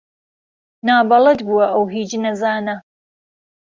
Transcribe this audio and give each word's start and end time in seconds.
نابهڵەد 0.85 1.39
بووه 1.47 1.65
ئهو 1.73 1.83
هیچ 1.95 2.11
نەزانه 2.23 2.75